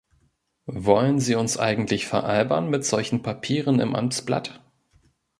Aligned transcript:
Wollen 0.65 1.19
Sie 1.19 1.35
uns 1.35 1.59
eigentlich 1.59 2.07
veralbern 2.07 2.71
mit 2.71 2.83
solchen 2.83 3.21
Papieren 3.21 3.79
im 3.79 3.93
Amtsblatt? 3.95 4.59